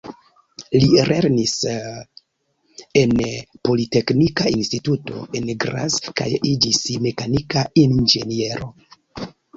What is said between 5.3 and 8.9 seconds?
en Graz, kaj iĝis mekanika inĝeniero.